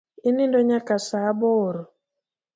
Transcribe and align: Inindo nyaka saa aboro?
Inindo 0.29 0.57
nyaka 0.69 0.95
saa 1.07 1.27
aboro? 1.31 1.81